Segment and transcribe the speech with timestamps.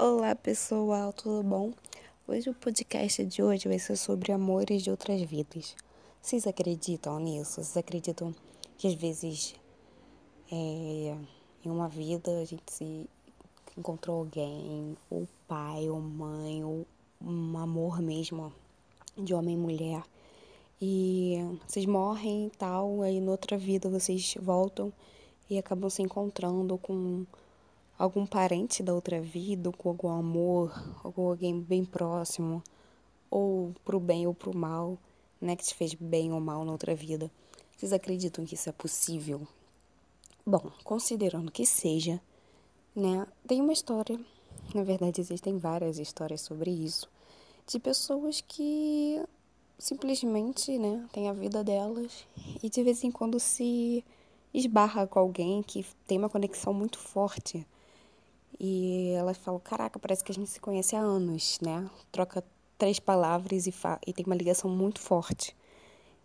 [0.00, 1.72] Olá pessoal, tudo bom?
[2.28, 5.74] Hoje o podcast de hoje vai ser sobre amores de outras vidas.
[6.22, 7.54] Vocês acreditam nisso?
[7.54, 8.32] Vocês acreditam
[8.76, 9.56] que às vezes
[10.52, 11.16] é,
[11.64, 13.10] em uma vida a gente se
[13.76, 16.86] encontrou alguém, ou pai, ou mãe, ou
[17.20, 18.52] um amor mesmo
[19.16, 20.04] de homem e mulher,
[20.80, 24.92] e vocês morrem e tal, aí noutra vida vocês voltam
[25.50, 27.26] e acabam se encontrando com
[27.98, 32.62] algum parente da outra vida, com algum amor, ou com alguém bem próximo,
[33.28, 34.96] ou pro bem ou pro mal,
[35.40, 37.30] né, que te fez bem ou mal na outra vida.
[37.76, 39.46] Vocês acreditam que isso é possível?
[40.46, 42.20] Bom, considerando que seja,
[42.94, 44.18] né, tem uma história,
[44.72, 47.10] na verdade existem várias histórias sobre isso,
[47.66, 49.22] de pessoas que
[49.78, 52.26] simplesmente, né, têm a vida delas
[52.62, 54.04] e de vez em quando se
[54.54, 57.66] esbarra com alguém que tem uma conexão muito forte
[58.60, 61.88] e ela falou: Caraca, parece que a gente se conhece há anos, né?
[62.10, 62.44] Troca
[62.76, 63.74] três palavras e,
[64.06, 65.54] e tem uma ligação muito forte.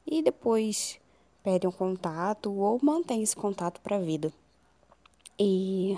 [0.05, 0.99] E depois
[1.44, 4.31] perde um contato ou mantém esse contato para a vida.
[5.38, 5.97] E,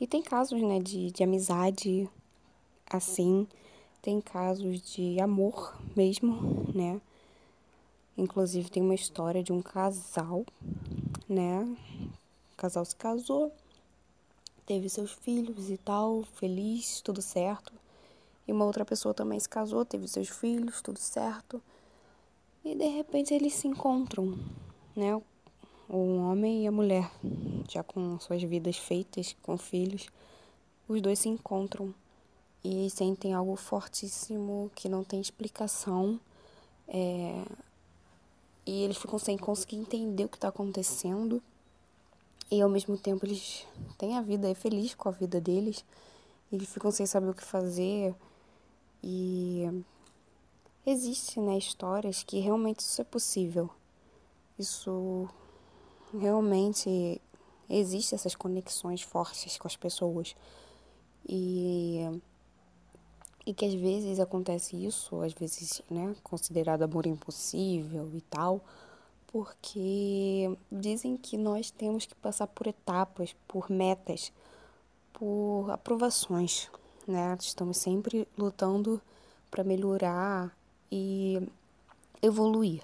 [0.00, 2.08] e tem casos, né, de, de amizade
[2.90, 3.46] assim,
[4.02, 7.00] tem casos de amor mesmo, né?
[8.16, 10.44] Inclusive tem uma história de um casal,
[11.28, 11.62] né?
[12.52, 13.52] O casal se casou
[14.66, 17.72] teve seus filhos e tal, feliz, tudo certo.
[18.46, 21.62] E uma outra pessoa também se casou, teve seus filhos, tudo certo.
[22.64, 24.38] E de repente eles se encontram,
[24.94, 25.20] né?
[25.88, 27.10] O homem e a mulher,
[27.68, 30.08] já com suas vidas feitas, com filhos,
[30.88, 31.94] os dois se encontram
[32.64, 36.20] e sentem algo fortíssimo que não tem explicação.
[36.86, 37.44] É...
[38.64, 41.42] E eles ficam sem conseguir entender o que está acontecendo.
[42.52, 45.82] E ao mesmo tempo eles têm a vida, é feliz com a vida deles.
[46.52, 48.14] Eles ficam sem saber o que fazer.
[49.02, 49.64] E
[50.84, 53.70] existe, né, histórias que realmente isso é possível.
[54.58, 55.26] Isso
[56.12, 57.18] realmente
[57.70, 60.36] existe essas conexões fortes com as pessoas.
[61.26, 62.02] E
[63.46, 68.62] e que às vezes acontece isso, às vezes, né, considerado amor impossível e tal
[69.32, 74.30] porque dizem que nós temos que passar por etapas, por metas,
[75.14, 76.70] por aprovações,
[77.08, 77.34] né?
[77.40, 79.00] Estamos sempre lutando
[79.50, 80.54] para melhorar
[80.90, 81.48] e
[82.20, 82.82] evoluir.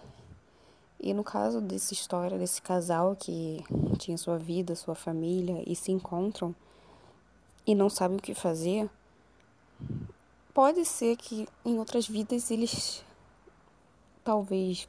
[0.98, 3.62] E no caso dessa história desse casal que
[3.98, 6.54] tinha sua vida, sua família e se encontram
[7.66, 8.90] e não sabem o que fazer,
[10.54, 13.04] pode ser que em outras vidas eles
[14.24, 14.88] talvez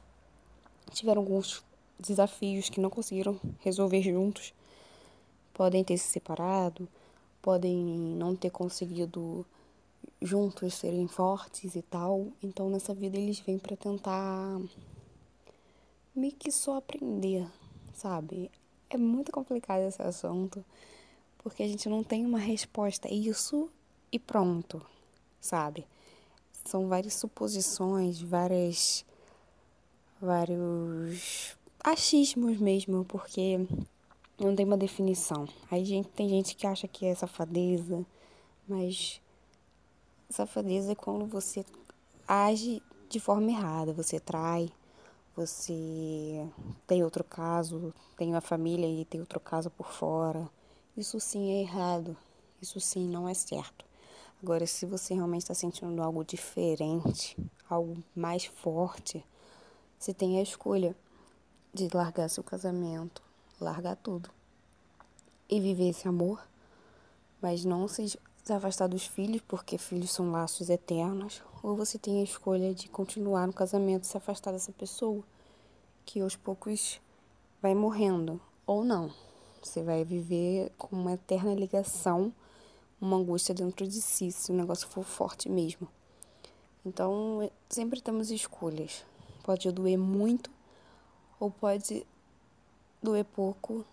[0.90, 1.62] tiveram alguns
[1.98, 4.52] desafios que não conseguiram resolver juntos.
[5.52, 6.88] Podem ter se separado,
[7.42, 9.44] podem não ter conseguido
[10.22, 12.28] juntos serem fortes e tal.
[12.42, 14.60] Então nessa vida eles vêm para tentar
[16.14, 17.46] meio que só aprender,
[17.92, 18.50] sabe?
[18.88, 20.64] É muito complicado esse assunto,
[21.38, 23.08] porque a gente não tem uma resposta.
[23.08, 23.70] É isso
[24.10, 24.84] e pronto,
[25.40, 25.86] sabe?
[26.64, 29.04] São várias suposições, várias
[30.20, 33.66] vários achismos mesmo, porque
[34.38, 35.48] não tem uma definição.
[35.70, 38.04] Aí gente, tem gente que acha que é safadeza,
[38.68, 39.20] mas
[40.28, 41.64] safadeza é quando você
[42.26, 44.70] age de forma errada, você trai,
[45.34, 46.46] você
[46.86, 50.48] tem outro caso, tem uma família e tem outro caso por fora.
[50.96, 52.16] Isso sim é errado,
[52.60, 53.84] isso sim não é certo.
[54.42, 57.36] Agora, se você realmente está sentindo algo diferente,
[57.68, 59.24] algo mais forte,
[60.00, 60.96] você tem a escolha
[61.74, 63.22] de largar seu casamento,
[63.60, 64.30] largar tudo
[65.46, 66.42] e viver esse amor,
[67.42, 68.18] mas não se
[68.48, 73.46] afastar dos filhos, porque filhos são laços eternos, ou você tem a escolha de continuar
[73.46, 75.22] no casamento, se afastar dessa pessoa,
[76.06, 76.98] que aos poucos
[77.60, 79.12] vai morrendo, ou não.
[79.62, 82.32] Você vai viver com uma eterna ligação,
[82.98, 85.86] uma angústia dentro de si, se o negócio for forte mesmo.
[86.86, 89.04] Então, sempre temos escolhas.
[89.42, 90.50] Pode doer muito
[91.38, 92.06] ou pode
[93.02, 93.84] doer pouco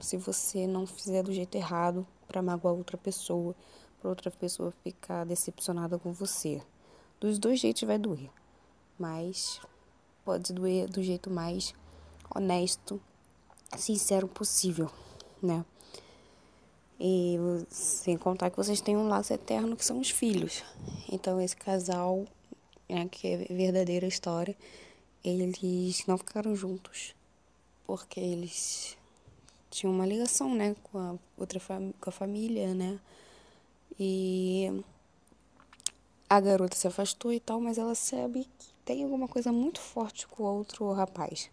[0.00, 3.54] se você não fizer do jeito errado para magoar outra pessoa,
[4.00, 6.62] para outra pessoa ficar decepcionada com você.
[7.18, 8.30] Dos dois jeitos vai doer,
[8.98, 9.60] mas
[10.24, 11.74] pode doer do jeito mais
[12.34, 13.00] honesto,
[13.76, 14.90] sincero possível,
[15.42, 15.64] né?
[16.98, 17.36] E
[17.68, 20.62] sem contar que vocês têm um laço eterno que são os filhos.
[21.10, 22.24] Então esse casal
[22.88, 24.56] né, que é verdadeira história,
[25.24, 27.14] eles não ficaram juntos,
[27.86, 28.96] porque eles
[29.70, 31.60] tinham uma ligação, né, com a outra
[32.00, 32.98] com a família, né,
[33.98, 34.82] E
[36.28, 40.26] a garota se afastou e tal, mas ela sabe que tem alguma coisa muito forte
[40.26, 41.50] com o outro rapaz.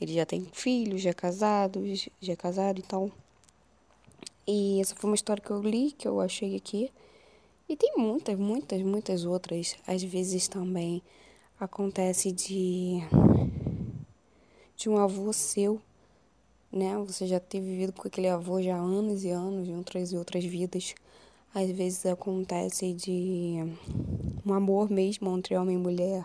[0.00, 1.82] Ele já tem filhos, já é casado,
[2.20, 3.10] já é casado e tal.
[4.46, 6.90] E essa foi uma história que eu li, que eu achei aqui.
[7.70, 9.76] E tem muitas, muitas, muitas outras.
[9.86, 11.00] Às vezes também
[11.60, 12.98] acontece de
[14.76, 15.80] de um avô seu,
[16.72, 16.98] né?
[17.06, 20.16] Você já ter vivido com aquele avô já há anos e anos, em outras e
[20.16, 20.96] outras vidas.
[21.54, 23.58] Às vezes acontece de
[24.44, 26.24] um amor mesmo entre homem e mulher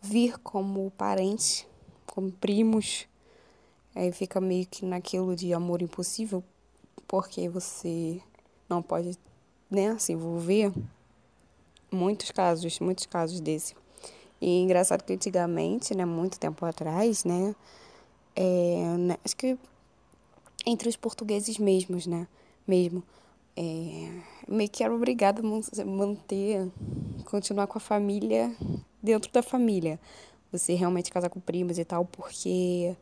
[0.00, 1.66] vir como parentes,
[2.06, 3.08] como primos.
[3.96, 6.44] Aí fica meio que naquilo de amor impossível,
[7.08, 8.20] porque você
[8.68, 9.18] não pode
[9.74, 10.72] né, se envolver.
[11.90, 13.74] Muitos casos, muitos casos desse.
[14.40, 17.54] E engraçado que antigamente, né, muito tempo atrás, né,
[18.34, 19.56] é, né acho que
[20.66, 22.26] entre os portugueses mesmos, né,
[22.66, 23.02] mesmo,
[23.56, 24.10] é,
[24.48, 26.68] meio que era obrigada a manter,
[27.24, 28.54] continuar com a família
[29.02, 30.00] dentro da família.
[30.50, 32.96] Você realmente casar com primos e tal, porque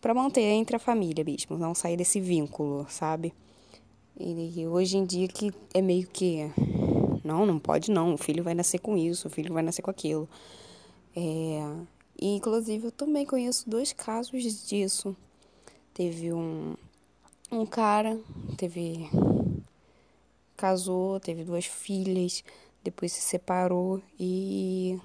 [0.00, 3.32] para manter entre a família mesmo, não sair desse vínculo, sabe?
[4.18, 6.50] E hoje em dia que é meio que
[7.24, 9.90] não, não pode não, o filho vai nascer com isso, o filho vai nascer com
[9.90, 10.28] aquilo.
[11.16, 11.60] É,
[12.20, 15.16] e inclusive eu também conheço dois casos disso.
[15.92, 16.74] Teve um
[17.50, 18.18] um cara,
[18.56, 19.08] teve
[20.56, 22.44] casou, teve duas filhas,
[22.84, 24.98] depois se separou e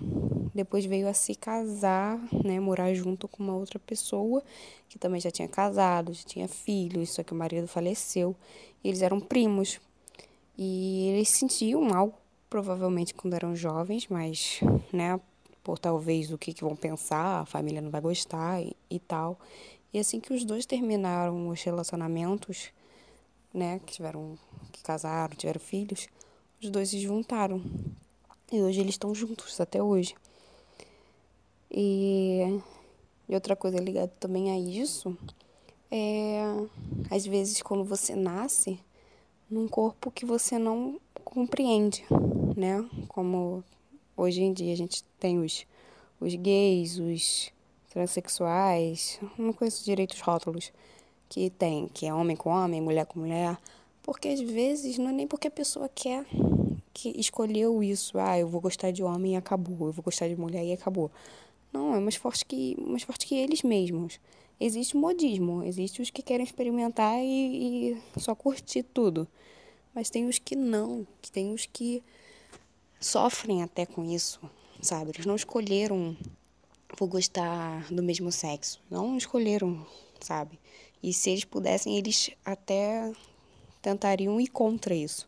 [0.54, 4.44] depois veio a se casar, né, morar junto com uma outra pessoa
[4.90, 8.36] que também já tinha casado, já tinha filhos, só que o marido faleceu.
[8.84, 9.80] E eles eram primos.
[10.58, 12.16] E eles sentiam algo,
[12.50, 14.60] provavelmente quando eram jovens, mas,
[14.92, 15.18] né,
[15.64, 19.40] por talvez o que, que vão pensar, a família não vai gostar e, e tal.
[19.94, 22.72] E assim que os dois terminaram os relacionamentos,
[23.54, 24.38] né, que tiveram,
[24.72, 26.10] que casaram, tiveram filhos,
[26.62, 27.62] os dois se juntaram.
[28.52, 30.16] E hoje eles estão juntos até hoje.
[31.72, 32.60] E,
[33.28, 35.16] e outra coisa ligada também a isso
[35.92, 36.42] é
[37.10, 38.80] às vezes quando você nasce
[39.50, 42.04] num corpo que você não compreende,
[42.56, 42.88] né?
[43.08, 43.64] Como
[44.18, 45.66] hoje em dia a gente tem os,
[46.20, 47.52] os gays, os
[47.90, 50.72] transexuais, não conheço direito os rótulos
[51.28, 53.58] que tem, que é homem com homem, mulher com mulher,
[54.10, 56.26] porque às vezes não é nem porque a pessoa quer
[56.92, 60.36] que escolheu isso, ah, eu vou gostar de homem e acabou, eu vou gostar de
[60.36, 61.12] mulher e acabou.
[61.72, 64.20] Não, é mais forte que, mais forte que eles mesmos.
[64.60, 69.28] Existe modismo, existe os que querem experimentar e, e só curtir tudo.
[69.94, 72.02] Mas tem os que não, que tem os que
[73.00, 74.42] sofrem até com isso,
[74.82, 75.12] sabe?
[75.12, 76.18] Eles não escolheram
[76.98, 78.82] por gostar do mesmo sexo.
[78.90, 79.86] Não escolheram,
[80.20, 80.60] sabe?
[81.04, 83.14] E se eles pudessem, eles até
[83.82, 85.28] tentariam ir contra isso.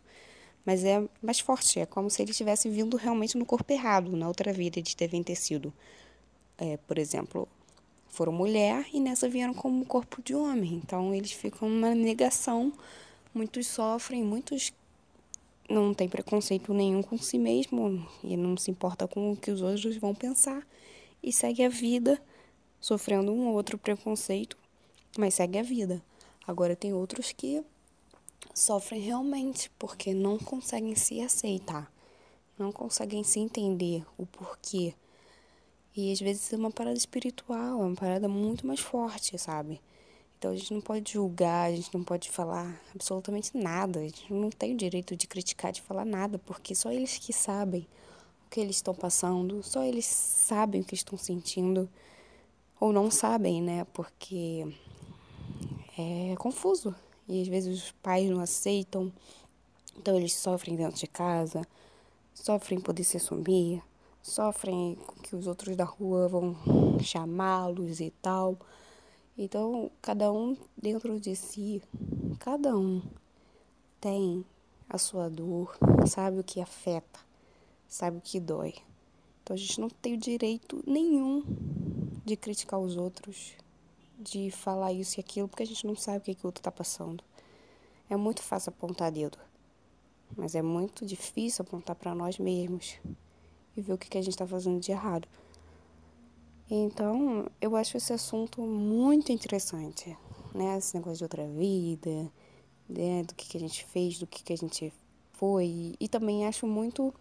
[0.66, 4.28] Mas é mais forte, é como se eles tivessem vindo realmente no corpo errado, na
[4.28, 5.74] outra vida eles devem ter sido.
[6.58, 7.48] É, por exemplo,
[8.08, 10.76] foram mulher e nessa vieram como corpo de homem.
[10.76, 12.72] Então eles ficam numa negação.
[13.34, 14.72] Muitos sofrem, muitos
[15.70, 19.62] não têm preconceito nenhum com si mesmo e não se importa com o que os
[19.62, 20.68] outros vão pensar
[21.24, 22.22] e segue a vida
[22.80, 24.58] sofrendo um ou outro preconceito,
[25.18, 26.02] mas segue a vida.
[26.46, 27.64] Agora tem outros que
[28.54, 31.92] sofrem realmente porque não conseguem se aceitar,
[32.58, 34.94] não conseguem se entender o porquê.
[35.96, 39.82] E às vezes é uma parada espiritual, é uma parada muito mais forte, sabe?
[40.38, 44.34] Então a gente não pode julgar, a gente não pode falar absolutamente nada, a gente
[44.34, 47.88] não tem o direito de criticar, de falar nada, porque só eles que sabem
[48.46, 51.88] o que eles estão passando, só eles sabem o que estão sentindo,
[52.80, 53.86] ou não sabem, né?
[53.94, 54.66] Porque
[55.98, 56.96] é confuso.
[57.28, 59.12] E às vezes os pais não aceitam,
[59.98, 61.66] então eles sofrem dentro de casa,
[62.34, 63.82] sofrem poder se assumir,
[64.22, 66.56] sofrem que os outros da rua vão
[67.02, 68.58] chamá-los e tal.
[69.38, 71.82] Então, cada um dentro de si,
[72.40, 73.02] cada um
[74.00, 74.46] tem
[74.90, 77.20] a sua dor, sabe o que afeta,
[77.88, 78.74] sabe o que dói.
[79.42, 81.44] Então a gente não tem o direito nenhum
[82.26, 83.54] de criticar os outros,
[84.22, 86.62] de falar isso e aquilo, porque a gente não sabe o que, que o outro
[86.62, 87.24] está passando.
[88.10, 89.38] É muito fácil apontar dedo,
[90.36, 92.98] mas é muito difícil apontar para nós mesmos
[93.76, 95.28] e ver o que, que a gente está fazendo de errado.
[96.70, 100.18] Então, eu acho esse assunto muito interessante,
[100.54, 100.78] né?
[100.78, 102.32] Esse negócio de outra vida,
[102.88, 103.24] né?
[103.24, 104.94] do que, que a gente fez, do que, que a gente
[105.34, 105.96] foi.
[106.00, 107.14] E também acho muito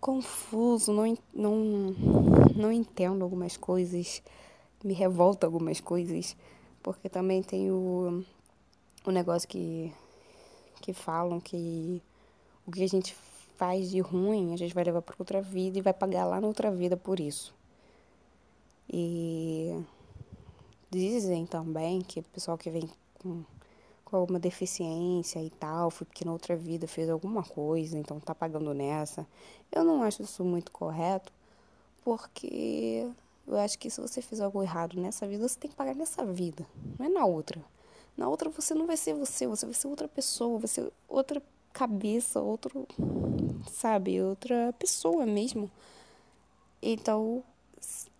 [0.00, 1.94] confuso, não, não,
[2.54, 4.22] não entendo algumas coisas
[4.84, 6.36] me revolta algumas coisas,
[6.82, 8.24] porque também tem o,
[9.04, 9.92] o negócio que,
[10.80, 12.02] que falam que
[12.66, 13.14] o que a gente
[13.56, 16.46] faz de ruim, a gente vai levar para outra vida e vai pagar lá na
[16.46, 17.54] outra vida por isso.
[18.88, 19.80] E
[20.90, 23.44] dizem também que o pessoal que vem com,
[24.04, 28.34] com alguma deficiência e tal, foi porque na outra vida fez alguma coisa, então tá
[28.34, 29.26] pagando nessa.
[29.70, 31.32] Eu não acho isso muito correto,
[32.04, 33.08] porque
[33.52, 36.24] eu acho que se você fizer algo errado nessa vida, você tem que pagar nessa
[36.24, 36.66] vida,
[36.98, 37.62] não é na outra.
[38.16, 41.42] Na outra você não vai ser você, você vai ser outra pessoa, vai ser outra
[41.72, 42.86] cabeça, outro,
[43.70, 45.70] sabe, outra pessoa mesmo.
[46.80, 47.42] Então,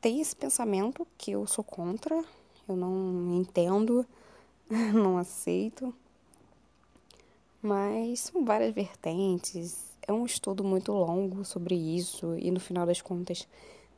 [0.00, 2.24] tem esse pensamento que eu sou contra,
[2.68, 4.06] eu não entendo,
[4.94, 5.94] não aceito.
[7.60, 13.00] Mas são várias vertentes, é um estudo muito longo sobre isso e no final das
[13.00, 13.46] contas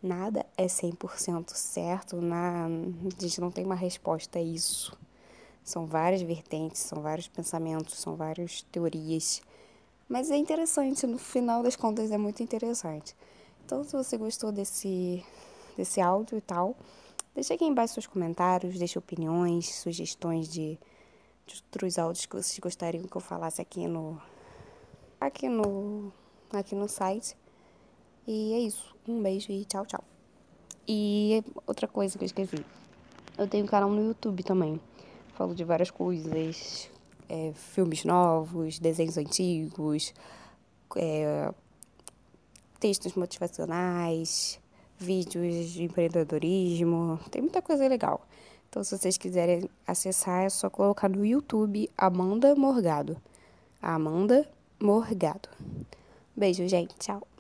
[0.05, 4.97] nada é 100% certo, na, a gente não tem uma resposta a isso.
[5.65, 9.41] São várias vertentes, são vários pensamentos, são várias teorias.
[10.09, 13.17] Mas é interessante, no final das contas é muito interessante.
[13.65, 15.25] Então, se você gostou desse,
[15.75, 16.77] desse áudio e tal,
[17.35, 20.79] deixa aqui embaixo seus comentários, deixa opiniões, sugestões de,
[21.47, 24.21] de outros áudios que vocês gostariam que eu falasse aqui no
[25.19, 26.13] aqui no
[26.53, 27.35] aqui no site.
[28.27, 28.94] E é isso.
[29.07, 30.03] Um beijo e tchau, tchau.
[30.89, 32.65] E outra coisa que eu esqueci.
[33.37, 34.81] Eu tenho um canal no YouTube também.
[35.35, 36.91] Falo de várias coisas,
[37.29, 40.15] é, filmes novos, desenhos antigos,
[40.97, 41.53] é,
[42.79, 44.61] textos motivacionais,
[44.99, 48.27] vídeos de empreendedorismo, tem muita coisa legal.
[48.69, 53.17] Então, se vocês quiserem acessar, é só colocar no YouTube Amanda Morgado.
[53.81, 54.49] Amanda
[54.81, 55.49] Morgado.
[56.37, 56.95] Beijo, gente.
[56.97, 57.34] Tchau.